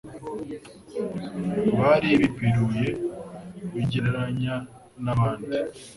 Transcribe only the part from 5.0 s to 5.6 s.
bandi,